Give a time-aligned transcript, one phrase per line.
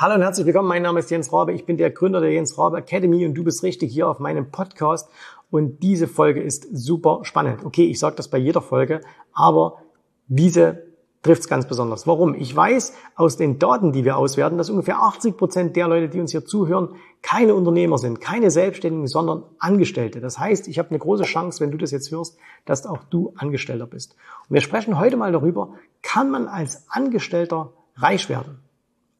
[0.00, 0.68] Hallo und herzlich willkommen.
[0.68, 1.52] Mein Name ist Jens Rabe.
[1.52, 4.52] Ich bin der Gründer der Jens Rabe Academy und du bist richtig hier auf meinem
[4.52, 5.10] Podcast.
[5.50, 7.64] Und diese Folge ist super spannend.
[7.64, 9.00] Okay, ich sage das bei jeder Folge,
[9.32, 9.82] aber
[10.28, 10.84] diese
[11.24, 12.06] trifft es ganz besonders.
[12.06, 12.36] Warum?
[12.36, 16.20] Ich weiß aus den Daten, die wir auswerten, dass ungefähr 80 Prozent der Leute, die
[16.20, 16.90] uns hier zuhören,
[17.20, 20.20] keine Unternehmer sind, keine Selbstständigen, sondern Angestellte.
[20.20, 23.32] Das heißt, ich habe eine große Chance, wenn du das jetzt hörst, dass auch du
[23.36, 24.14] Angestellter bist.
[24.48, 28.60] Und wir sprechen heute mal darüber, kann man als Angestellter reich werden?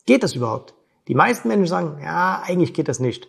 [0.08, 0.72] Geht das überhaupt?
[1.06, 3.28] Die meisten Menschen sagen, ja, eigentlich geht das nicht.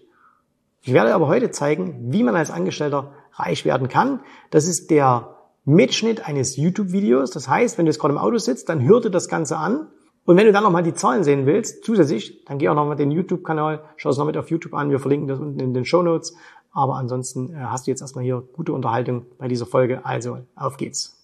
[0.79, 4.21] Ich werde aber heute zeigen, wie man als Angestellter reich werden kann.
[4.49, 7.31] Das ist der Mitschnitt eines YouTube-Videos.
[7.31, 9.89] Das heißt, wenn du jetzt gerade im Auto sitzt, dann hör dir das Ganze an.
[10.23, 13.11] Und wenn du dann nochmal die Zahlen sehen willst, zusätzlich, dann geh auch nochmal den
[13.11, 14.89] YouTube-Kanal, schau es noch mit auf YouTube an.
[14.89, 16.34] Wir verlinken das unten in den Show Notes.
[16.71, 20.05] Aber ansonsten äh, hast du jetzt erstmal hier gute Unterhaltung bei dieser Folge.
[20.05, 21.18] Also, auf geht's.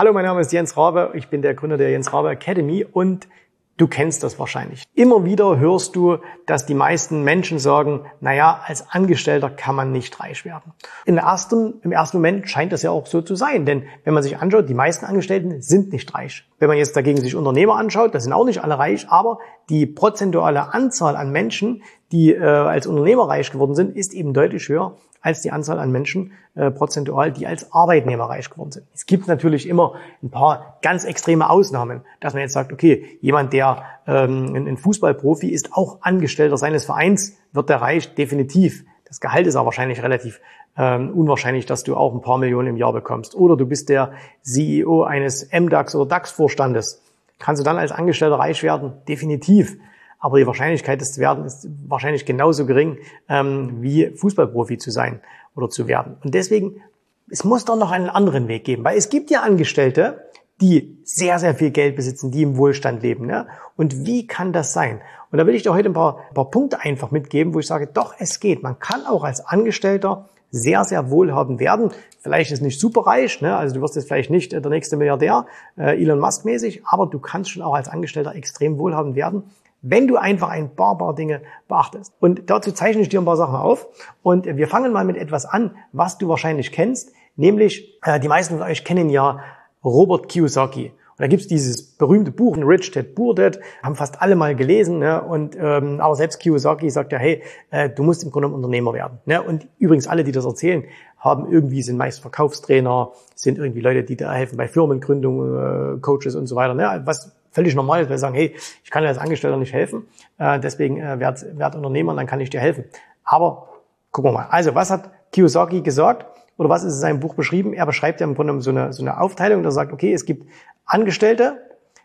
[0.00, 1.10] Hallo, mein Name ist Jens Rabe.
[1.12, 3.28] Ich bin der Gründer der Jens Rabe Academy und
[3.76, 4.84] du kennst das wahrscheinlich.
[4.94, 6.16] Immer wieder hörst du,
[6.46, 10.72] dass die meisten Menschen sagen, naja, als Angestellter kann man nicht reich werden.
[11.04, 14.22] Im ersten, Im ersten Moment scheint das ja auch so zu sein, denn wenn man
[14.22, 16.48] sich anschaut, die meisten Angestellten sind nicht reich.
[16.58, 19.38] Wenn man jetzt dagegen sich Unternehmer anschaut, das sind auch nicht alle reich, aber
[19.68, 24.66] die prozentuale Anzahl an Menschen, die äh, als Unternehmer reich geworden sind, ist eben deutlich
[24.70, 28.86] höher als die Anzahl an Menschen äh, prozentual, die als Arbeitnehmer reich geworden sind.
[28.94, 33.52] Es gibt natürlich immer ein paar ganz extreme Ausnahmen, dass man jetzt sagt, okay, jemand,
[33.52, 38.84] der ähm, ein Fußballprofi ist, auch Angestellter seines Vereins, wird der reich definitiv.
[39.06, 40.40] Das Gehalt ist aber wahrscheinlich relativ
[40.76, 43.34] ähm, unwahrscheinlich, dass du auch ein paar Millionen im Jahr bekommst.
[43.34, 47.02] Oder du bist der CEO eines MDAX oder DAX-Vorstandes.
[47.38, 48.92] Kannst du dann als Angestellter reich werden?
[49.08, 49.76] Definitiv.
[50.20, 55.20] Aber die Wahrscheinlichkeit, das zu werden, ist wahrscheinlich genauso gering, ähm, wie Fußballprofi zu sein
[55.56, 56.18] oder zu werden.
[56.22, 56.82] Und deswegen,
[57.30, 61.38] es muss doch noch einen anderen Weg geben, weil es gibt ja Angestellte, die sehr,
[61.38, 63.26] sehr viel Geld besitzen, die im Wohlstand leben.
[63.26, 63.46] Ne?
[63.76, 65.00] Und wie kann das sein?
[65.32, 67.66] Und da will ich dir heute ein paar, ein paar Punkte einfach mitgeben, wo ich
[67.66, 68.62] sage, doch, es geht.
[68.62, 71.92] Man kann auch als Angestellter sehr, sehr wohlhabend werden.
[72.18, 73.56] Vielleicht ist nicht superreich, ne?
[73.56, 75.46] also du wirst jetzt vielleicht nicht der nächste Milliardär,
[75.78, 79.44] äh, Elon Musk mäßig, aber du kannst schon auch als Angestellter extrem wohlhabend werden
[79.82, 82.12] wenn du einfach ein paar, paar Dinge beachtest.
[82.20, 83.88] Und dazu zeichne ich dir ein paar Sachen auf.
[84.22, 88.58] Und wir fangen mal mit etwas an, was du wahrscheinlich kennst, nämlich äh, die meisten
[88.58, 89.40] von euch kennen ja
[89.84, 90.92] Robert Kiyosaki.
[91.20, 94.98] Und da gibt's dieses berühmte Buch, Rich Dad Poor Dad, haben fast alle mal gelesen.
[94.98, 95.22] Ne?
[95.22, 99.18] Und ähm, aber selbst Kiyosaki sagt ja, hey, äh, du musst im Grunde Unternehmer werden.
[99.26, 99.42] Ne?
[99.42, 100.84] Und übrigens alle, die das erzählen,
[101.18, 106.34] haben irgendwie sind meist Verkaufstrainer, sind irgendwie Leute, die da helfen bei Firmengründung, äh, Coaches
[106.34, 106.72] und so weiter.
[106.72, 107.02] Ne?
[107.04, 110.06] Was völlig normal ist, weil sie sagen, hey, ich kann dir als Angestellter nicht helfen,
[110.38, 112.84] äh, deswegen äh, werd, werd Unternehmer, dann kann ich dir helfen.
[113.24, 113.68] Aber
[114.10, 114.46] gucken wir mal.
[114.50, 116.26] Also, was hat Kiyosaki gesagt?
[116.56, 117.72] Oder was ist in seinem Buch beschrieben?
[117.72, 120.46] Er beschreibt ja im Grunde so eine, so eine Aufteilung, der sagt, okay, es gibt
[120.84, 121.58] Angestellte,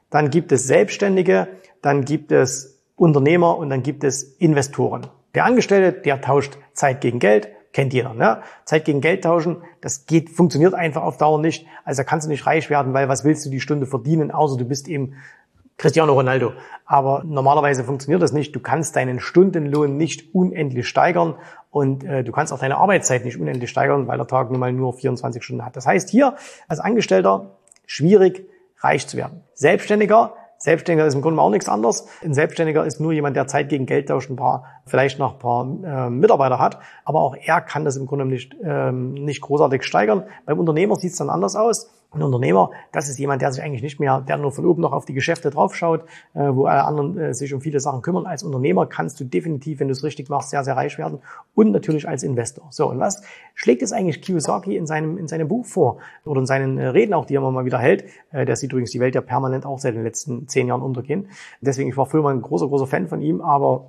[0.09, 1.47] dann gibt es Selbstständige,
[1.81, 5.07] dann gibt es Unternehmer und dann gibt es Investoren.
[5.34, 8.13] Der Angestellte, der tauscht Zeit gegen Geld, kennt jeder.
[8.13, 8.41] Ne?
[8.63, 11.67] Zeit gegen Geld tauschen, das geht, funktioniert einfach auf Dauer nicht.
[11.83, 14.57] Also da kannst du nicht reich werden, weil was willst du die Stunde verdienen, außer
[14.57, 15.15] du bist eben
[15.77, 16.53] Cristiano Ronaldo.
[16.85, 18.55] Aber normalerweise funktioniert das nicht.
[18.55, 21.35] Du kannst deinen Stundenlohn nicht unendlich steigern
[21.69, 24.71] und äh, du kannst auch deine Arbeitszeit nicht unendlich steigern, weil der Tag nun mal
[24.71, 25.75] nur 24 Stunden hat.
[25.75, 26.37] Das heißt hier
[26.69, 28.47] als Angestellter schwierig
[28.79, 29.41] reich zu werden.
[29.53, 32.07] Selbstständiger Selbstständiger ist im Grunde auch nichts anderes.
[32.23, 35.40] Ein Selbstständiger ist nur jemand, der Zeit gegen Geld tauscht, ein paar, vielleicht noch ein
[35.40, 36.79] paar äh, Mitarbeiter hat.
[37.03, 40.23] Aber auch er kann das im Grunde nicht, ähm, nicht großartig steigern.
[40.46, 41.91] Beim Unternehmer sieht es dann anders aus.
[42.16, 44.94] Ein Unternehmer, das ist jemand, der sich eigentlich nicht mehr, der nur von oben noch
[44.94, 48.25] auf die Geschäfte draufschaut, äh, wo alle anderen äh, sich um viele Sachen kümmern.
[48.25, 51.19] Als Unternehmer kannst du definitiv, wenn du es richtig machst, sehr, sehr reich werden
[51.56, 52.67] und natürlich als Investor.
[52.69, 53.22] So, und was
[53.53, 57.13] schlägt es eigentlich Kiyosaki in seinem, in seinem Buch vor oder in seinen äh, Reden
[57.13, 58.06] auch, die er immer mal wieder hält?
[58.31, 61.28] Äh, der sieht übrigens die Welt ja permanent auch seit den letzten zehn Jahren untergehen.
[61.59, 63.88] Deswegen, ich war früher mal ein großer, großer Fan von ihm, aber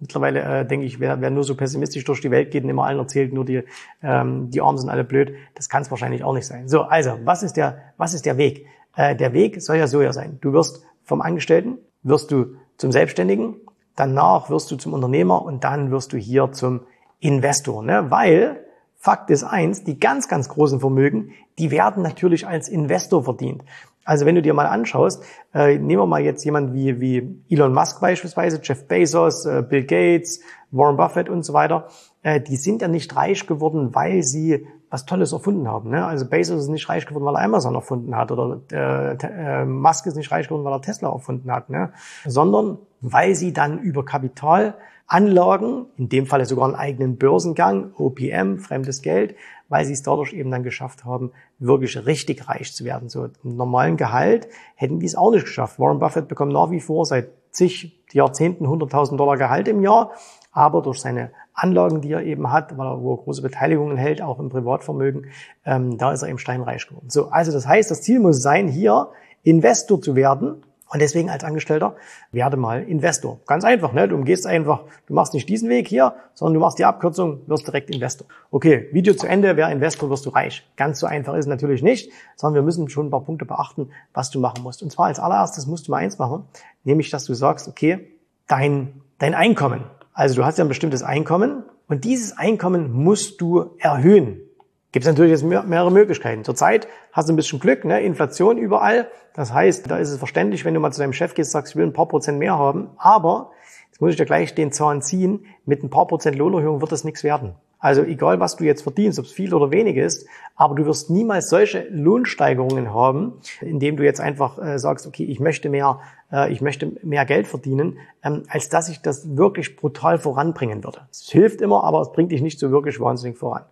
[0.00, 2.84] Mittlerweile äh, denke ich, wer, wer nur so pessimistisch durch die Welt geht und immer
[2.84, 3.62] allen erzählt, nur die,
[4.02, 6.68] ähm, die Armen sind alle blöd, das kann es wahrscheinlich auch nicht sein.
[6.68, 8.66] So, also, was ist der, was ist der Weg?
[8.96, 10.38] Äh, der Weg soll ja so ja sein.
[10.40, 13.56] Du wirst vom Angestellten, wirst du zum Selbstständigen,
[13.96, 16.82] danach wirst du zum Unternehmer und dann wirst du hier zum
[17.18, 17.82] Investor.
[17.82, 18.10] Ne?
[18.10, 18.64] Weil,
[19.00, 23.64] Fakt ist eins, die ganz, ganz großen Vermögen, die werden natürlich als Investor verdient.
[24.08, 25.22] Also wenn du dir mal anschaust,
[25.52, 29.84] äh, nehmen wir mal jetzt jemand wie, wie Elon Musk beispielsweise, Jeff Bezos, äh, Bill
[29.84, 30.40] Gates,
[30.70, 31.88] Warren Buffett und so weiter,
[32.22, 35.90] äh, die sind ja nicht reich geworden, weil sie was Tolles erfunden haben.
[35.90, 36.06] Ne?
[36.06, 39.12] Also Bezos ist nicht reich geworden, weil er Amazon erfunden hat oder äh,
[39.60, 41.92] äh, Musk ist nicht reich geworden, weil er Tesla erfunden hat, ne?
[42.24, 49.02] sondern weil sie dann über Kapitalanlagen, in dem Falle sogar einen eigenen Börsengang, OPM, fremdes
[49.02, 49.34] Geld,
[49.68, 53.08] weil sie es dadurch eben dann geschafft haben, wirklich richtig reich zu werden.
[53.08, 55.78] So im normalen Gehalt hätten die es auch nicht geschafft.
[55.78, 60.12] Warren Buffett bekommt nach wie vor seit zig Jahrzehnten 100.000 Dollar Gehalt im Jahr,
[60.52, 64.38] aber durch seine Anlagen, die er eben hat, weil er, wo große Beteiligungen hält, auch
[64.38, 65.26] im Privatvermögen,
[65.64, 67.10] ähm, da ist er eben steinreich geworden.
[67.10, 69.08] So, also das heißt, das Ziel muss sein, hier
[69.42, 71.96] Investor zu werden und deswegen als Angestellter
[72.32, 73.40] werde mal Investor.
[73.46, 74.08] Ganz einfach, ne?
[74.08, 77.66] Du umgehst einfach, du machst nicht diesen Weg hier, sondern du machst die Abkürzung, wirst
[77.66, 78.26] direkt Investor.
[78.50, 80.66] Okay, Video zu Ende, wer Investor, wirst du reich.
[80.76, 83.90] Ganz so einfach ist es natürlich nicht, sondern wir müssen schon ein paar Punkte beachten,
[84.14, 84.82] was du machen musst.
[84.82, 86.44] Und zwar als allererstes musst du mal eins machen,
[86.84, 88.12] nämlich, dass du sagst, okay,
[88.46, 89.84] dein, dein Einkommen.
[90.14, 94.40] Also du hast ja ein bestimmtes Einkommen und dieses Einkommen musst du erhöhen.
[94.90, 96.44] Gibt es natürlich jetzt mehrere Möglichkeiten.
[96.44, 98.00] Zurzeit hast du ein bisschen Glück, ne?
[98.00, 99.08] Inflation überall.
[99.34, 101.76] Das heißt, da ist es verständlich, wenn du mal zu deinem Chef gehst, sagst, ich
[101.76, 102.88] will ein paar Prozent mehr haben.
[102.96, 103.50] Aber,
[103.90, 107.04] jetzt muss ich dir gleich den Zahn ziehen, mit ein paar Prozent Lohnerhöhung wird das
[107.04, 107.54] nichts werden.
[107.80, 110.26] Also egal, was du jetzt verdienst, ob es viel oder wenig ist,
[110.56, 115.38] aber du wirst niemals solche Lohnsteigerungen haben, indem du jetzt einfach äh, sagst, okay, ich
[115.38, 116.00] möchte mehr,
[116.32, 121.02] äh, ich möchte mehr Geld verdienen, ähm, als dass ich das wirklich brutal voranbringen würde.
[121.12, 123.62] Es hilft immer, aber es bringt dich nicht so wirklich wahnsinnig voran.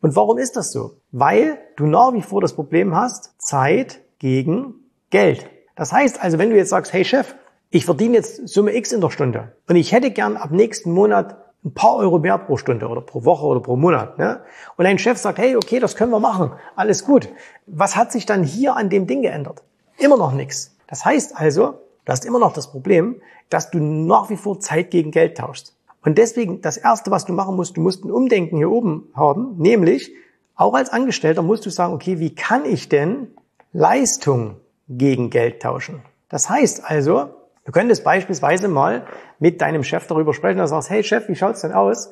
[0.00, 0.96] Und warum ist das so?
[1.12, 4.74] Weil du nach wie vor das Problem hast, Zeit gegen
[5.10, 5.46] Geld.
[5.76, 7.34] Das heißt also, wenn du jetzt sagst, hey Chef,
[7.70, 11.36] ich verdiene jetzt Summe X in der Stunde und ich hätte gern ab nächsten Monat
[11.64, 14.18] ein paar Euro mehr pro Stunde oder pro Woche oder pro Monat.
[14.18, 14.40] Ne?
[14.76, 17.28] Und dein Chef sagt, hey, okay, das können wir machen, alles gut.
[17.66, 19.62] Was hat sich dann hier an dem Ding geändert?
[19.98, 20.76] Immer noch nichts.
[20.86, 21.74] Das heißt also,
[22.04, 23.20] du hast immer noch das Problem,
[23.50, 25.76] dass du nach wie vor Zeit gegen Geld tauschst.
[26.02, 29.56] Und deswegen, das Erste, was du machen musst, du musst ein Umdenken hier oben haben,
[29.58, 30.12] nämlich
[30.54, 33.28] auch als Angestellter musst du sagen, okay, wie kann ich denn
[33.72, 34.56] Leistung
[34.88, 36.02] gegen Geld tauschen?
[36.28, 37.30] Das heißt also,
[37.64, 39.06] du könntest beispielsweise mal
[39.38, 42.10] mit deinem Chef darüber sprechen, dass du sagst, hey Chef, wie schaut's denn aus?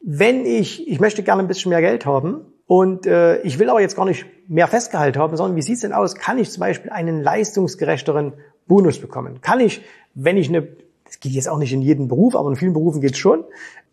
[0.00, 3.80] Wenn ich, ich möchte gerne ein bisschen mehr Geld haben und äh, ich will aber
[3.80, 6.14] jetzt gar nicht mehr Festgehalt haben, sondern wie sieht's denn aus?
[6.14, 8.34] Kann ich zum Beispiel einen leistungsgerechteren
[8.66, 9.40] Bonus bekommen?
[9.40, 9.82] Kann ich,
[10.14, 10.66] wenn ich eine
[11.10, 13.42] das geht jetzt auch nicht in jedem Beruf, aber in vielen Berufen geht's schon.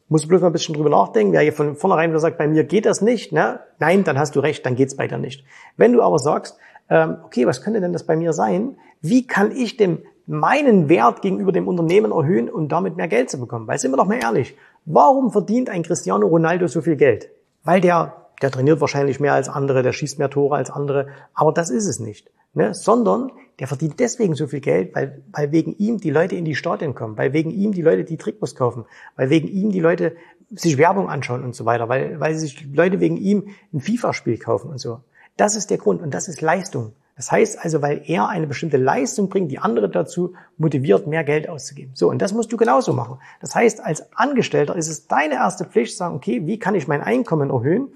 [0.08, 1.34] Muss bloß mal ein bisschen drüber nachdenken.
[1.34, 3.60] Wer hier von vornherein wieder sagt, bei mir geht das nicht, ne?
[3.80, 5.44] nein, dann hast du recht, dann geht's bei dir nicht.
[5.78, 6.58] Wenn du aber sagst,
[6.92, 8.78] ähm, okay, was könnte denn das bei mir sein?
[9.02, 13.40] Wie kann ich dem meinen Wert gegenüber dem Unternehmen erhöhen und damit mehr Geld zu
[13.40, 13.68] bekommen?
[13.68, 14.56] Weil sind wir doch mal ehrlich,
[14.86, 17.32] warum verdient ein Cristiano Ronaldo so viel Geld?
[17.64, 21.52] Weil der, der trainiert wahrscheinlich mehr als andere, der schießt mehr Tore als andere, aber
[21.52, 22.74] das ist es nicht ne?
[22.74, 26.56] sondern der verdient deswegen so viel Geld, weil, weil wegen ihm die Leute in die
[26.56, 28.86] Stadien kommen, weil wegen ihm die Leute die Trikots kaufen,
[29.16, 30.16] weil wegen ihm die Leute
[30.52, 34.70] sich Werbung anschauen und so weiter, weil, weil sich Leute wegen ihm ein FIFA-Spiel kaufen
[34.70, 35.00] und so.
[35.38, 36.94] Das ist der Grund und das ist Leistung.
[37.16, 41.50] Das heißt also, weil er eine bestimmte Leistung bringt, die andere dazu motiviert, mehr Geld
[41.50, 41.94] auszugeben.
[41.96, 43.18] So, und das musst du genauso machen.
[43.42, 46.88] Das heißt, als Angestellter ist es deine erste Pflicht, zu sagen, okay, wie kann ich
[46.88, 47.90] mein Einkommen erhöhen?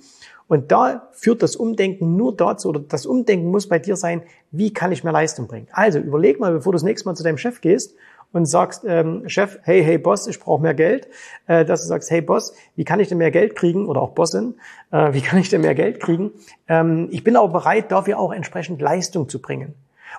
[0.51, 4.21] Und da führt das Umdenken nur dazu, oder das Umdenken muss bei dir sein,
[4.51, 5.69] wie kann ich mehr Leistung bringen?
[5.71, 7.95] Also überleg mal, bevor du das nächste Mal zu deinem Chef gehst
[8.33, 11.07] und sagst, ähm, Chef, hey, hey Boss, ich brauche mehr Geld,
[11.47, 13.87] äh, dass du sagst, hey Boss, wie kann ich denn mehr Geld kriegen?
[13.87, 14.55] Oder auch Bossin,
[14.91, 16.31] äh, wie kann ich denn mehr Geld kriegen?
[16.67, 19.73] Ähm, ich bin aber bereit, dafür auch entsprechend Leistung zu bringen.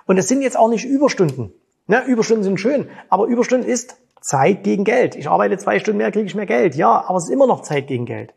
[0.07, 1.53] Und das sind jetzt auch nicht Überstunden.
[1.85, 2.05] Ne?
[2.07, 5.15] Überstunden sind schön, aber Überstunden ist Zeit gegen Geld.
[5.15, 6.73] Ich arbeite zwei Stunden mehr, kriege ich mehr Geld.
[6.73, 8.33] Ja, aber es ist immer noch Zeit gegen Geld.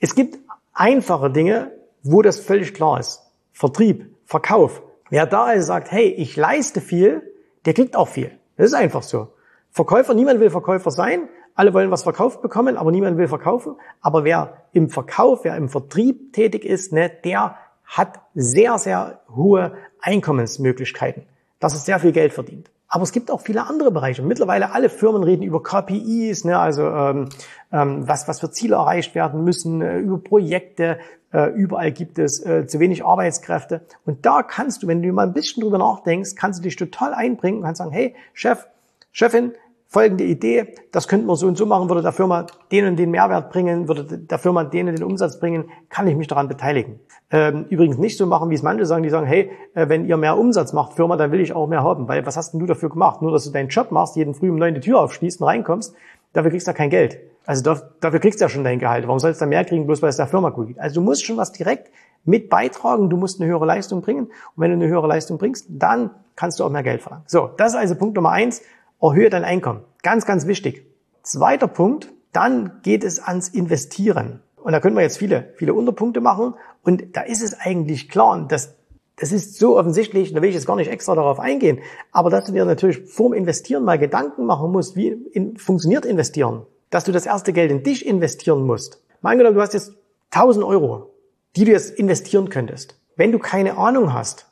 [0.00, 0.38] Es gibt
[0.74, 1.72] einfache Dinge,
[2.02, 3.22] wo das völlig klar ist.
[3.52, 4.82] Vertrieb, Verkauf.
[5.10, 7.22] Wer da also sagt, hey, ich leiste viel,
[7.64, 8.32] der kriegt auch viel.
[8.56, 9.28] Das ist einfach so.
[9.70, 11.28] Verkäufer, niemand will Verkäufer sein.
[11.54, 13.76] Alle wollen was verkauft bekommen, aber niemand will verkaufen.
[14.00, 19.76] Aber wer im Verkauf, wer im Vertrieb tätig ist, ne, der hat sehr, sehr hohe
[20.00, 21.24] Einkommensmöglichkeiten,
[21.60, 22.70] dass er sehr viel Geld verdient.
[22.94, 24.22] Aber es gibt auch viele andere Bereiche.
[24.22, 27.28] Mittlerweile alle Firmen reden über KPIs, ne, also ähm,
[27.72, 31.00] ähm, was, was für Ziele erreicht werden müssen, äh, über Projekte.
[31.32, 33.80] Äh, überall gibt es äh, zu wenig Arbeitskräfte.
[34.06, 37.14] Und da kannst du, wenn du mal ein bisschen drüber nachdenkst, kannst du dich total
[37.14, 38.68] einbringen und kannst sagen, hey, Chef,
[39.10, 39.54] Chefin,
[39.94, 43.12] folgende Idee, das könnten wir so und so machen, würde der Firma den und den
[43.12, 46.98] Mehrwert bringen, würde der Firma den und den Umsatz bringen, kann ich mich daran beteiligen.
[47.30, 50.16] Ähm, übrigens nicht so machen, wie es manche sagen, die sagen, hey, äh, wenn ihr
[50.16, 52.66] mehr Umsatz macht, Firma, dann will ich auch mehr haben, weil was hast denn du
[52.66, 53.22] dafür gemacht?
[53.22, 55.94] Nur, dass du deinen Job machst, jeden Früh um neun die Tür aufschließt und reinkommst,
[56.32, 57.20] dafür kriegst du ja kein Geld.
[57.46, 59.06] Also dafür kriegst du ja schon dein Gehalt.
[59.06, 60.80] Warum sollst du da mehr kriegen, bloß weil es der Firma gut geht?
[60.80, 61.92] Also du musst schon was direkt
[62.24, 64.24] mit beitragen, du musst eine höhere Leistung bringen.
[64.24, 67.24] Und wenn du eine höhere Leistung bringst, dann kannst du auch mehr Geld verlangen.
[67.28, 68.62] So, das ist also Punkt Nummer eins
[69.10, 69.82] erhöhe dein Einkommen.
[70.02, 70.86] Ganz, ganz wichtig.
[71.22, 74.40] Zweiter Punkt, dann geht es ans Investieren.
[74.56, 76.54] Und da können wir jetzt viele, viele Unterpunkte machen.
[76.82, 78.74] Und da ist es eigentlich klar, dass
[79.16, 81.78] das ist so offensichtlich, da will ich jetzt gar nicht extra darauf eingehen,
[82.10, 86.66] aber dass du dir natürlich vorm Investieren mal Gedanken machen musst, wie in, funktioniert Investieren.
[86.90, 89.00] Dass du das erste Geld in dich investieren musst.
[89.20, 89.92] Mal angenommen, du hast jetzt
[90.32, 91.14] 1000 Euro
[91.56, 92.98] die du jetzt investieren könntest.
[93.16, 94.46] Wenn du keine Ahnung hast,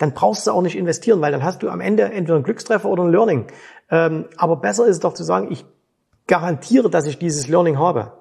[0.00, 2.88] dann brauchst du auch nicht investieren, weil dann hast du am Ende entweder einen Glückstreffer
[2.88, 3.48] oder ein Learning.
[3.90, 5.66] Ähm, aber besser ist es doch zu sagen, ich
[6.26, 8.14] garantiere, dass ich dieses Learning habe.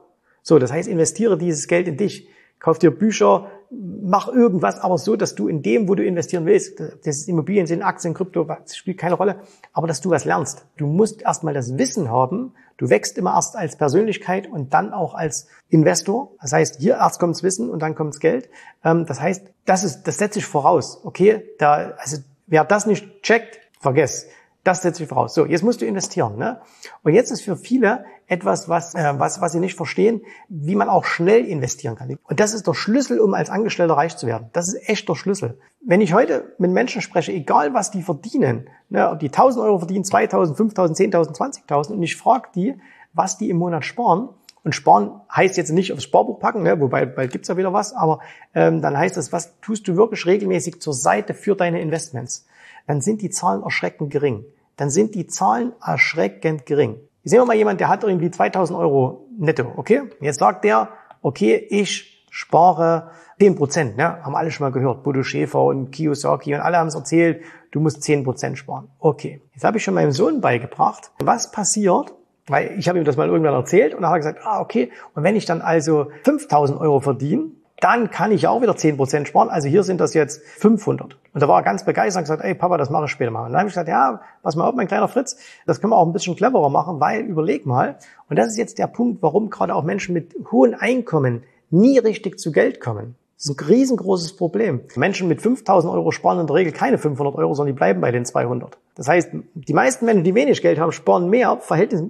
[0.44, 2.28] So, das heißt, investiere dieses Geld in dich.
[2.60, 6.80] Kauf dir Bücher, mach irgendwas, aber so, dass du in dem, wo du investieren willst,
[6.80, 9.42] das ist Immobilien, sind Aktien, Krypto, das spielt keine Rolle,
[9.74, 10.66] aber dass du was lernst.
[10.78, 12.54] Du musst erstmal das Wissen haben.
[12.78, 16.32] Du wächst immer erst als Persönlichkeit und dann auch als Investor.
[16.42, 18.50] Das heißt, hier erst kommt's Wissen und dann kommt's Geld.
[18.84, 21.02] Ähm, das heißt, das ist, das setze ich voraus.
[21.04, 24.28] Okay, da, also wer das nicht checkt, vergess.
[24.64, 25.34] Das setze ich voraus.
[25.34, 26.38] So, jetzt musst du investieren.
[26.38, 26.60] Ne?
[27.04, 30.90] Und jetzt ist für viele etwas, was, äh, was, was sie nicht verstehen, wie man
[30.90, 32.18] auch schnell investieren kann.
[32.24, 34.50] Und das ist der Schlüssel, um als Angestellter reich zu werden.
[34.54, 35.58] Das ist echt der Schlüssel.
[35.82, 39.80] Wenn ich heute mit Menschen spreche, egal was die verdienen, ne, ob die 1000 Euro
[39.80, 41.36] verdienen, 2000, 5000, 10.000,
[41.68, 42.76] 20.000, und ich frage die,
[43.14, 44.30] was die im Monat sparen,
[44.64, 47.94] und sparen heißt jetzt nicht aufs Sparbuch packen, ne, wobei bald gibt's ja wieder was,
[47.94, 48.20] aber
[48.54, 52.46] ähm, dann heißt das, was tust du wirklich regelmäßig zur Seite für deine Investments?
[52.90, 54.46] Dann sind die Zahlen erschreckend gering.
[54.76, 56.96] Dann sind die Zahlen erschreckend gering.
[57.24, 60.10] Sehen wir mal jemand, der hat irgendwie 2000 Euro netto, okay?
[60.22, 60.90] Jetzt sagt der,
[61.22, 64.24] okay, ich spare 10 Prozent, ne?
[64.24, 65.04] Haben alle schon mal gehört.
[65.04, 68.90] Bodo Schäfer und Kiyosaki und alle haben es erzählt, du musst 10 Prozent sparen.
[68.98, 69.40] Okay.
[69.54, 72.16] Jetzt habe ich schon meinem Sohn beigebracht, was passiert,
[72.48, 74.92] weil ich habe ihm das mal irgendwann erzählt und dann hat er gesagt, ah, okay.
[75.14, 79.50] Und wenn ich dann also 5000 Euro verdiene, dann kann ich auch wieder 10% sparen.
[79.50, 81.18] Also hier sind das jetzt 500.
[81.34, 83.46] Und da war er ganz begeistert und gesagt, ey Papa, das mache ich später mal.
[83.46, 85.98] Und dann habe ich gesagt, ja, pass mal auf, mein kleiner Fritz, das können wir
[85.98, 87.98] auch ein bisschen cleverer machen, weil überleg mal,
[88.30, 92.40] und das ist jetzt der Punkt, warum gerade auch Menschen mit hohen Einkommen nie richtig
[92.40, 93.16] zu Geld kommen.
[93.38, 94.82] Das ist ein riesengroßes Problem.
[94.98, 98.12] Menschen mit 5000 Euro sparen in der Regel keine 500 Euro, sondern die bleiben bei
[98.12, 98.78] den 200.
[98.96, 102.04] Das heißt, die meisten Menschen, die wenig Geld haben, sparen mehr, Verhältnis,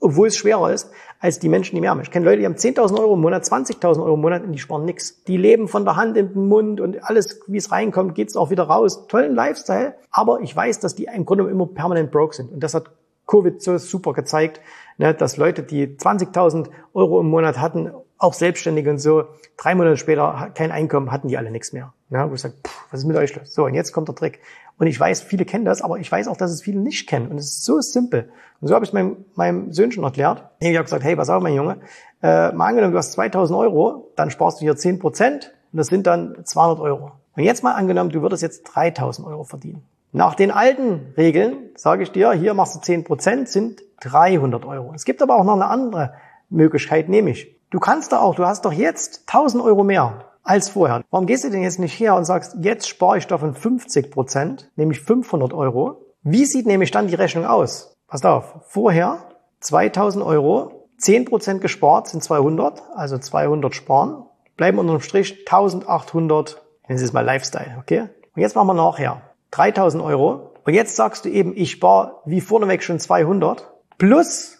[0.00, 0.90] obwohl es schwerer ist,
[1.20, 2.00] als die Menschen, die mehr haben.
[2.00, 4.58] Ich kenne Leute, die haben 10.000 Euro im Monat, 20.000 Euro im Monat und die
[4.58, 5.24] sparen nichts.
[5.24, 8.50] Die leben von der Hand in den Mund und alles, wie es reinkommt, geht's auch
[8.50, 9.06] wieder raus.
[9.08, 12.52] Tollen Lifestyle, aber ich weiß, dass die im Grunde immer permanent broke sind.
[12.52, 12.90] Und das hat
[13.26, 14.60] Covid so super gezeigt,
[14.96, 19.24] ne, dass Leute, die 20.000 Euro im Monat hatten, auch Selbstständige und so,
[19.56, 21.92] drei Monate später kein Einkommen, hatten die alle nichts mehr.
[22.08, 23.52] Ne, wo ich sage, pff, was ist mit euch los?
[23.52, 24.40] So, und jetzt kommt der Trick.
[24.78, 27.28] Und ich weiß, viele kennen das, aber ich weiß auch, dass es viele nicht kennen.
[27.28, 28.30] Und es ist so simpel.
[28.60, 30.44] Und so habe ich meinem, meinem Söhn schon erklärt.
[30.60, 31.78] Ich habe gesagt, hey, pass auf, mein Junge,
[32.22, 35.88] äh, mal angenommen, du hast 2000 Euro, dann sparst du hier 10 Prozent und das
[35.88, 37.12] sind dann 200 Euro.
[37.36, 39.82] Und jetzt mal angenommen, du würdest jetzt 3000 Euro verdienen.
[40.12, 44.92] Nach den alten Regeln sage ich dir, hier machst du 10 Prozent, sind 300 Euro.
[44.94, 46.14] Es gibt aber auch noch eine andere
[46.50, 51.04] Möglichkeit, nämlich, du kannst da auch, du hast doch jetzt 1000 Euro mehr als vorher.
[51.10, 54.70] Warum gehst du denn jetzt nicht her und sagst, jetzt spare ich davon 50 Prozent,
[54.76, 56.06] nämlich 500 Euro?
[56.22, 57.96] Wie sieht nämlich dann die Rechnung aus?
[58.08, 59.18] Passt auf, vorher
[59.60, 64.24] 2000 Euro, 10 Prozent gespart sind 200, also 200 sparen,
[64.56, 68.08] bleiben unterm Strich 1800, nennen Sie es mal Lifestyle, okay?
[68.34, 72.40] Und jetzt machen wir nachher 3000 Euro und jetzt sagst du eben, ich spare wie
[72.40, 74.57] vorneweg schon 200 plus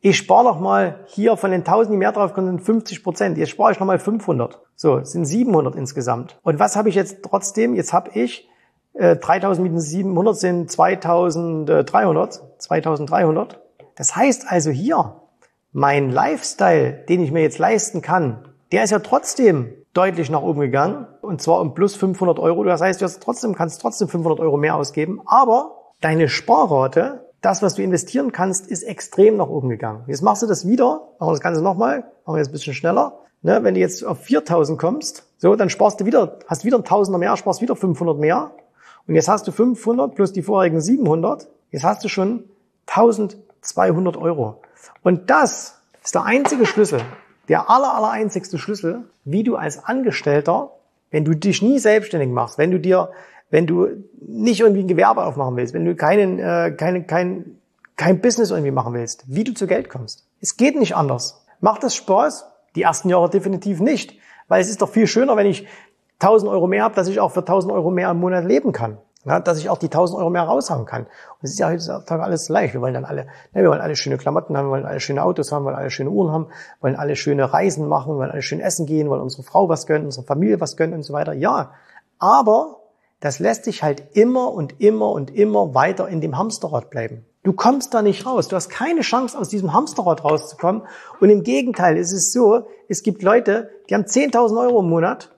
[0.00, 3.38] ich spare noch mal hier von den 1000, die mehr drauf kommen, sind 50 Prozent.
[3.38, 4.60] Jetzt spare ich noch mal 500.
[4.74, 6.38] So, sind 700 insgesamt.
[6.42, 7.74] Und was habe ich jetzt trotzdem?
[7.74, 8.48] Jetzt habe ich
[8.94, 12.42] äh, 3000 minus 700 sind 2300.
[12.58, 13.60] 2300.
[13.96, 15.20] Das heißt also hier,
[15.72, 20.60] mein Lifestyle, den ich mir jetzt leisten kann, der ist ja trotzdem deutlich nach oben
[20.60, 21.06] gegangen.
[21.20, 22.64] Und zwar um plus 500 Euro.
[22.64, 25.20] Das heißt, du hast trotzdem, kannst trotzdem 500 Euro mehr ausgeben.
[25.26, 30.04] Aber deine Sparrate das, was du investieren kannst, ist extrem nach oben gegangen.
[30.06, 32.74] Jetzt machst du das wieder, machen wir das Ganze nochmal, machen wir jetzt ein bisschen
[32.74, 33.18] schneller.
[33.42, 36.84] Ne, wenn du jetzt auf 4000 kommst, so, dann sparst du wieder, hast wieder ein
[36.84, 38.50] Tausender mehr, sparst wieder 500 mehr.
[39.08, 41.48] Und jetzt hast du 500 plus die vorherigen 700.
[41.70, 42.44] Jetzt hast du schon
[42.86, 44.60] 1200 Euro.
[45.02, 47.00] Und das ist der einzige Schlüssel,
[47.48, 50.72] der aller, aller einzigste Schlüssel, wie du als Angestellter,
[51.10, 53.10] wenn du dich nie selbstständig machst, wenn du dir
[53.50, 53.88] wenn du
[54.20, 57.56] nicht irgendwie ein Gewerbe aufmachen willst, wenn du keinen, äh, keine, kein,
[57.96, 60.26] kein Business irgendwie machen willst, wie du zu Geld kommst.
[60.40, 61.44] Es geht nicht anders.
[61.60, 62.46] Macht das Spaß?
[62.76, 64.16] Die ersten Jahre definitiv nicht.
[64.48, 65.66] Weil es ist doch viel schöner, wenn ich
[66.20, 68.98] 1000 Euro mehr habe, dass ich auch für 1000 Euro mehr im Monat leben kann.
[69.26, 71.02] Ja, dass ich auch die 1000 Euro mehr raushauen kann.
[71.02, 72.72] Und es ist ja heutzutage alles leicht.
[72.72, 75.22] Wir wollen dann alle, ne, wir wollen alle schöne Klamotten haben, wir wollen alle schöne
[75.22, 76.46] Autos haben, wir wollen alle schöne Uhren haben,
[76.80, 80.06] wollen alle schöne Reisen machen, wollen alle schön essen gehen, wollen unsere Frau was gönnen,
[80.06, 81.34] unsere Familie was gönnen und so weiter.
[81.34, 81.72] Ja,
[82.18, 82.79] aber
[83.20, 87.24] das lässt sich halt immer und immer und immer weiter in dem Hamsterrad bleiben.
[87.42, 88.48] Du kommst da nicht raus.
[88.48, 90.82] Du hast keine Chance, aus diesem Hamsterrad rauszukommen.
[91.20, 95.30] Und im Gegenteil, es ist so, es gibt Leute, die haben 10.000 Euro im Monat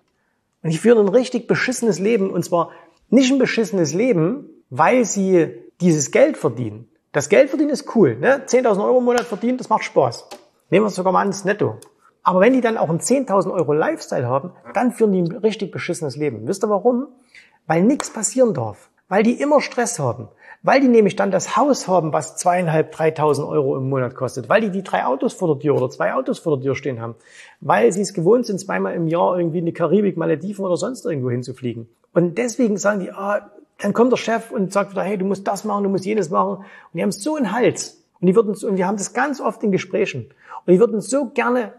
[0.63, 2.31] und die führen ein richtig beschissenes Leben.
[2.31, 2.71] Und zwar
[3.09, 6.89] nicht ein beschissenes Leben, weil sie dieses Geld verdienen.
[7.13, 8.17] Das Geld verdienen ist cool.
[8.17, 8.43] Ne?
[8.47, 10.29] 10.000 Euro im Monat verdienen, das macht Spaß.
[10.71, 11.77] Nehmen wir es sogar mal ans Netto.
[12.23, 15.73] Aber wenn die dann auch einen 10.000 Euro Lifestyle haben, dann führen die ein richtig
[15.73, 16.47] beschissenes Leben.
[16.47, 17.09] Wisst ihr warum?
[17.67, 18.91] Weil nichts passieren darf.
[19.09, 20.29] Weil die immer Stress haben.
[20.63, 24.49] Weil die nämlich dann das Haus haben, was zweieinhalb, dreitausend Euro im Monat kostet.
[24.49, 27.01] Weil die die drei Autos vor der Tür oder zwei Autos vor der Tür stehen
[27.01, 27.17] haben.
[27.61, 31.05] Weil sie es gewohnt sind, zweimal im Jahr irgendwie in die Karibik, Malediven oder sonst
[31.05, 31.89] irgendwo hinzufliegen.
[32.15, 35.47] Und deswegen sagen die, ah, dann kommt der Chef und sagt wieder, hey, du musst
[35.47, 36.59] das machen, du musst jenes machen.
[36.59, 38.03] Und die haben so einen Hals.
[38.21, 40.27] Und die würden, und wir haben das ganz oft in Gesprächen.
[40.65, 41.73] Und die würden so gerne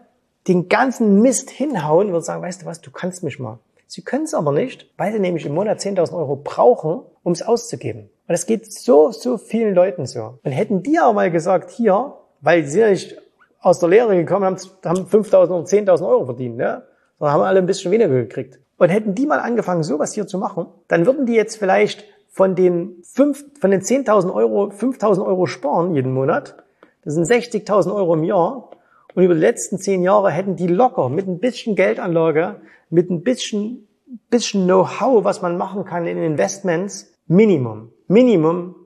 [0.46, 3.58] den ganzen Mist hinhauen und sagen, weißt du was, du kannst mich mal.
[3.86, 7.42] Sie können es aber nicht, weil sie nämlich im Monat 10.000 Euro brauchen, um es
[7.42, 8.02] auszugeben.
[8.26, 10.38] Und das geht so, so vielen Leuten so.
[10.42, 13.16] Und hätten die aber mal gesagt, hier, weil sie ja nicht
[13.60, 16.82] aus der Lehre gekommen haben, haben 5.000 oder 10.000 Euro verdient, ne?
[17.18, 18.58] sondern haben alle ein bisschen weniger gekriegt.
[18.76, 22.54] Und hätten die mal angefangen, sowas hier zu machen, dann würden die jetzt vielleicht von
[22.56, 26.56] den, fünf, von den 10.000 Euro 5.000 Euro sparen jeden Monat.
[27.04, 28.70] Das sind 60.000 Euro im Jahr.
[29.14, 32.56] Und über die letzten zehn Jahre hätten die locker mit ein bisschen Geldanlage,
[32.94, 33.88] mit ein bisschen,
[34.30, 38.76] bisschen Know-how, was man machen kann in Investments, Minimum, Minimum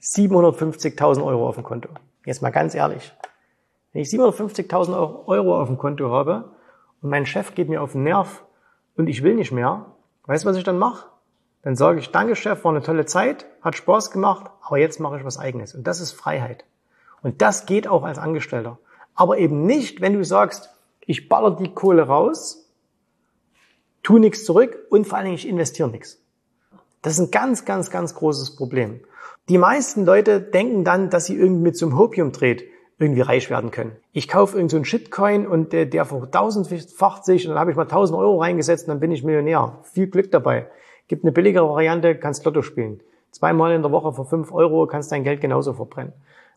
[0.00, 1.88] 750.000 Euro auf dem Konto.
[2.26, 3.12] Jetzt mal ganz ehrlich.
[3.92, 6.50] Wenn ich 750.000 Euro auf dem Konto habe
[7.02, 8.44] und mein Chef geht mir auf den Nerv
[8.96, 9.86] und ich will nicht mehr,
[10.26, 11.06] weißt du, was ich dann mache?
[11.62, 15.18] Dann sage ich, danke Chef, war eine tolle Zeit, hat Spaß gemacht, aber jetzt mache
[15.18, 15.72] ich was eigenes.
[15.72, 16.64] Und das ist Freiheit.
[17.22, 18.80] Und das geht auch als Angestellter.
[19.14, 20.74] Aber eben nicht, wenn du sagst,
[21.06, 22.61] ich baller die Kohle raus,
[24.02, 26.22] tu nichts zurück und vor allen Dingen ich investiere nichts.
[27.02, 29.00] Das ist ein ganz, ganz, ganz großes Problem.
[29.48, 32.62] Die meisten Leute denken dann, dass sie irgendwie mit so einem Hopium-Trade
[32.98, 33.96] irgendwie reich werden können.
[34.12, 37.82] Ich kaufe irgend so Shitcoin und der, der vertausendfacht sich und dann habe ich mal
[37.82, 39.78] 1000 Euro reingesetzt und dann bin ich Millionär.
[39.82, 40.68] Viel Glück dabei.
[41.08, 43.00] Gibt eine billigere Variante, kannst Lotto spielen.
[43.32, 46.12] Zweimal in der Woche für 5 Euro kannst dein Geld genauso verbrennen.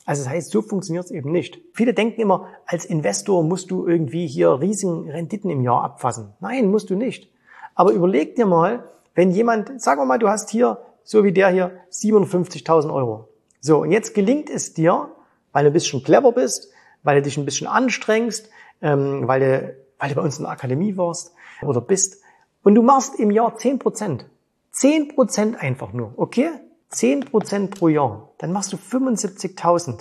[0.06, 1.60] Also das heißt, so funktioniert es eben nicht.
[1.74, 6.34] Viele denken immer, als Investor musst du irgendwie hier riesigen Renditen im Jahr abfassen.
[6.40, 7.32] Nein, musst du nicht.
[7.76, 11.50] Aber überleg dir mal, wenn jemand, sagen wir mal, du hast hier, so wie der
[11.50, 13.30] hier, 57.000 Euro.
[13.62, 15.10] So, und jetzt gelingt es dir,
[15.52, 16.72] weil du ein bisschen clever bist,
[17.04, 18.50] weil du dich ein bisschen anstrengst,
[18.82, 22.22] ähm, weil, du, weil du bei uns in der Akademie warst oder bist,
[22.64, 24.26] und du machst im Jahr 10 Prozent.
[24.72, 26.50] 10 Prozent einfach nur, okay?
[26.90, 28.32] 10 Prozent pro Jahr.
[28.40, 29.92] Dann machst du 75.000.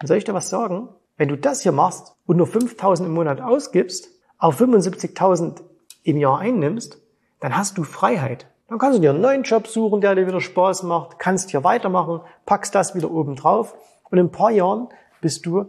[0.00, 0.88] Und soll ich dir was sagen?
[1.18, 5.60] Wenn du das hier machst und nur 5.000 im Monat ausgibst, auf 75.000
[6.02, 6.98] im Jahr einnimmst,
[7.40, 8.46] dann hast du Freiheit.
[8.68, 11.64] Dann kannst du dir einen neuen Job suchen, der dir wieder Spaß macht, kannst hier
[11.64, 13.74] weitermachen, packst das wieder oben drauf
[14.10, 14.88] und in ein paar Jahren
[15.20, 15.66] bist du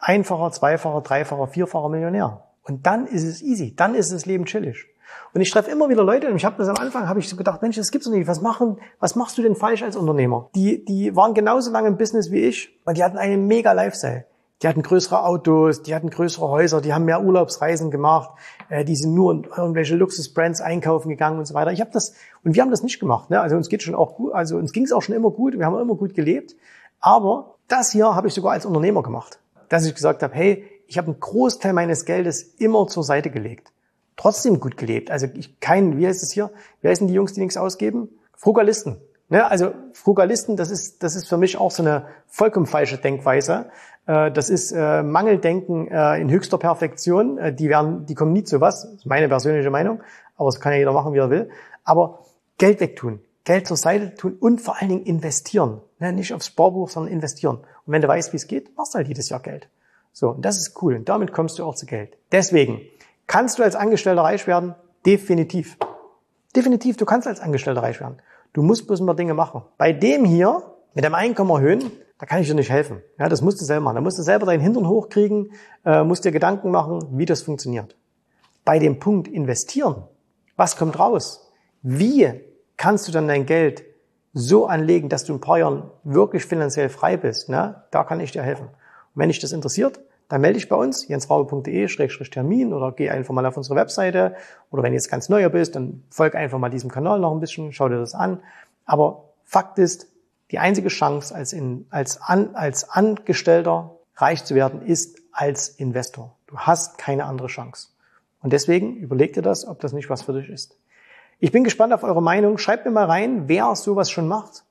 [0.00, 2.44] einfacher, zweifacher, dreifacher, vierfacher Millionär.
[2.64, 4.86] Und dann ist es easy, dann ist das Leben chillig.
[5.34, 7.36] Und ich treffe immer wieder Leute, und ich habe das am Anfang, habe ich so
[7.36, 8.26] gedacht, Mensch, das gibt's doch nicht.
[8.26, 10.50] Was machen, was machst du denn falsch als Unternehmer?
[10.54, 14.26] Die, die waren genauso lange im Business wie ich und die hatten einen mega Lifestyle.
[14.62, 18.30] Die hatten größere Autos, die hatten größere Häuser, die haben mehr Urlaubsreisen gemacht,
[18.68, 21.72] äh, die sind nur in irgendwelche Luxusbrands einkaufen gegangen und so weiter.
[21.72, 23.30] Ich habe das und wir haben das nicht gemacht.
[23.30, 23.40] Ne?
[23.40, 25.66] Also uns geht schon auch gut, also uns ging es auch schon immer gut, wir
[25.66, 26.54] haben immer gut gelebt.
[27.00, 30.98] Aber das hier habe ich sogar als Unternehmer gemacht, dass ich gesagt habe, hey, ich
[30.98, 33.72] habe einen Großteil meines Geldes immer zur Seite gelegt
[34.16, 35.10] trotzdem gut gelebt.
[35.10, 36.50] Also ich kein, wie heißt es hier?
[36.80, 38.08] Wie heißen die Jungs, die nichts ausgeben?
[38.36, 38.98] Frugalisten.
[39.32, 39.50] Ne?
[39.50, 43.70] Also Frugalisten, das ist, das ist für mich auch so eine vollkommen falsche Denkweise.
[44.06, 47.56] Äh, das ist äh, Mangeldenken äh, in höchster Perfektion.
[47.56, 48.82] Die werden, die kommen nie zu was.
[48.82, 50.02] Das ist meine persönliche Meinung.
[50.36, 51.50] Aber das kann ja jeder machen, wie er will.
[51.82, 52.20] Aber
[52.58, 55.80] Geld wegtun, Geld zur Seite tun und vor allen Dingen investieren.
[55.98, 56.12] Ne?
[56.12, 57.56] Nicht aufs Sparbuch, sondern investieren.
[57.56, 59.68] Und wenn du weißt, wie es geht, machst du halt jedes Jahr Geld.
[60.12, 60.94] So, und das ist cool.
[60.94, 62.16] Und damit kommst du auch zu Geld.
[62.30, 62.82] Deswegen,
[63.26, 64.74] Kannst du als Angestellter reich werden?
[65.06, 65.78] Definitiv.
[66.54, 68.18] Definitiv, du kannst als Angestellter reich werden.
[68.52, 69.62] Du musst bloß paar Dinge machen.
[69.78, 70.62] Bei dem hier,
[70.94, 73.02] mit dem Einkommen erhöhen, da kann ich dir nicht helfen.
[73.18, 73.96] Ja, das musst du selber machen.
[73.96, 75.52] Da musst du selber deinen Hintern hochkriegen,
[75.84, 77.96] äh, musst dir Gedanken machen, wie das funktioniert.
[78.64, 80.04] Bei dem Punkt investieren,
[80.56, 81.50] was kommt raus?
[81.82, 82.30] Wie
[82.76, 83.84] kannst du dann dein Geld
[84.34, 87.48] so anlegen, dass du in ein paar Jahren wirklich finanziell frei bist?
[87.48, 87.82] Ne?
[87.90, 88.66] Da kann ich dir helfen.
[88.66, 88.74] Und
[89.14, 89.98] wenn dich das interessiert,
[90.32, 94.34] dann melde dich bei uns, jensraube.de-termin oder geh einfach mal auf unsere Webseite.
[94.70, 97.40] Oder wenn du jetzt ganz neuer bist, dann folg einfach mal diesem Kanal noch ein
[97.40, 98.40] bisschen, schau dir das an.
[98.86, 100.06] Aber Fakt ist,
[100.50, 106.34] die einzige Chance als, in, als, an, als Angestellter reich zu werden, ist als Investor.
[106.46, 107.88] Du hast keine andere Chance.
[108.40, 110.78] Und deswegen überleg dir das, ob das nicht was für dich ist.
[111.40, 112.56] Ich bin gespannt auf eure Meinung.
[112.56, 114.64] Schreibt mir mal rein, wer sowas schon macht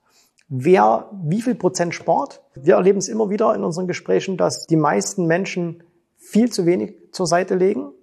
[0.52, 2.44] wer wie viel Prozent spart.
[2.54, 5.82] Wir erleben es immer wieder in unseren Gesprächen, dass die meisten Menschen
[6.18, 7.94] viel zu wenig zur Seite legen.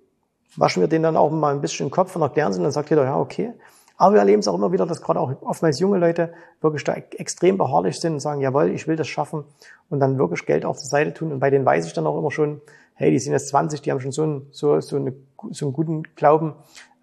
[0.56, 2.88] Waschen wir denen dann auch mal ein bisschen den Kopf und erklären sie, dann sagt
[2.88, 3.52] jeder, ja, okay.
[3.98, 6.32] Aber wir erleben es auch immer wieder, dass gerade auch oftmals junge Leute
[6.62, 9.44] wirklich da extrem beharrlich sind und sagen, jawohl, ich will das schaffen
[9.90, 11.32] und dann wirklich Geld auf zur Seite tun.
[11.32, 12.62] Und bei denen weiß ich dann auch immer schon,
[12.94, 15.12] hey, die sind jetzt 20, die haben schon so, einen, so, so, eine,
[15.50, 16.54] so einen guten Glauben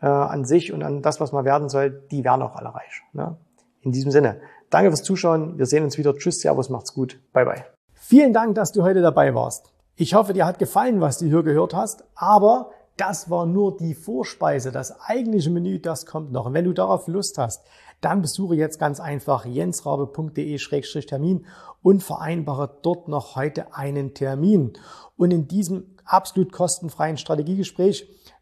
[0.01, 3.03] äh, an sich und an das, was man werden soll, die werden auch alle reich.
[3.13, 3.37] Ne?
[3.81, 4.39] In diesem Sinne,
[4.75, 5.57] danke fürs Zuschauen.
[5.57, 6.17] Wir sehen uns wieder.
[6.17, 7.17] Tschüss, Servus, macht's gut.
[7.31, 7.63] Bye, bye.
[7.93, 9.71] Vielen Dank, dass du heute dabei warst.
[9.95, 13.95] Ich hoffe, dir hat gefallen, was du hier gehört hast, aber das war nur die
[13.95, 14.73] Vorspeise.
[14.73, 16.47] Das eigentliche Menü, das kommt noch.
[16.47, 17.63] Und wenn du darauf Lust hast,
[18.01, 21.45] dann besuche jetzt ganz einfach jensrabe.de-termin
[21.81, 24.73] und vereinbare dort noch heute einen Termin.
[25.15, 28.09] Und in diesem absolut kostenfreien Strategiegespräch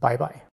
[0.00, 0.47] Bye bye.